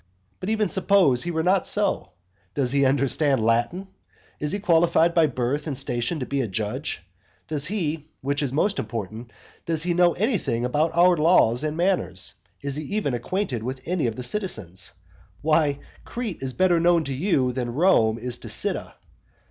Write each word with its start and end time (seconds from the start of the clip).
But 0.39 0.49
even 0.49 0.67
suppose 0.67 1.21
he 1.21 1.29
were 1.29 1.43
not 1.43 1.67
so. 1.67 2.09
Does 2.55 2.71
he 2.71 2.85
understand 2.85 3.45
Latin? 3.45 3.87
Is 4.39 4.51
he 4.51 4.57
qualified 4.57 5.13
by 5.13 5.27
birth 5.27 5.67
and 5.67 5.77
station 5.77 6.19
to 6.21 6.25
be 6.25 6.41
a 6.41 6.47
judge? 6.47 7.03
Does 7.47 7.67
he 7.67 8.07
which 8.21 8.41
is 8.41 8.51
most 8.51 8.79
important 8.79 9.29
does 9.67 9.83
he 9.83 9.93
know 9.93 10.13
anything 10.13 10.65
about 10.65 10.97
our 10.97 11.15
laws 11.15 11.63
and 11.63 11.77
manners? 11.77 12.33
Is 12.61 12.73
he 12.77 12.83
even 12.95 13.13
acquainted 13.13 13.61
with 13.61 13.87
any 13.87 14.07
of 14.07 14.15
the 14.15 14.23
citizens? 14.23 14.93
Why, 15.43 15.77
Crete 16.03 16.41
is 16.41 16.53
better 16.53 16.79
known 16.79 17.03
to 17.03 17.13
you 17.13 17.51
than 17.53 17.75
Rome 17.75 18.17
is 18.17 18.39
to 18.39 18.49
Cyda. 18.49 18.95